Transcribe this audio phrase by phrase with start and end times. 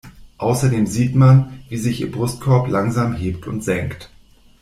[0.39, 4.09] Außerdem sieht man, wie sich ihr Brustkorb langsam hebt und senkt.